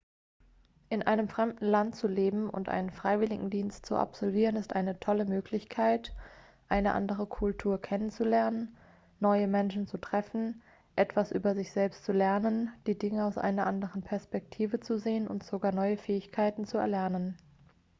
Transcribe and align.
in 0.89 1.03
einem 1.03 1.29
fremden 1.29 1.65
land 1.65 1.95
zu 1.95 2.07
leben 2.07 2.49
und 2.49 2.69
einen 2.69 2.89
freiwilligendienst 2.89 3.85
zu 3.85 3.95
absolvieren 3.95 4.55
ist 4.55 4.73
eine 4.75 4.99
tolle 4.99 5.25
möglichkeit 5.25 6.15
eine 6.69 6.93
andere 6.93 7.27
kultur 7.27 7.79
kennenzulernen 7.79 8.75
neue 9.19 9.47
menschen 9.47 9.85
zu 9.85 9.99
treffen 9.99 10.63
etwas 10.95 11.31
über 11.31 11.53
sich 11.53 11.71
selbst 11.71 12.03
zu 12.03 12.13
lernen 12.13 12.73
die 12.87 12.97
dinge 12.97 13.23
aus 13.25 13.37
einer 13.37 13.67
anderen 13.67 14.01
perspektive 14.01 14.79
zu 14.79 14.97
sehen 14.97 15.27
und 15.27 15.43
sogar 15.43 15.71
neue 15.71 15.97
fähigkeiten 15.97 16.65
zu 16.65 16.79
erlernen 16.79 17.37